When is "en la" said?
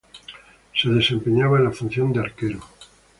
1.59-1.71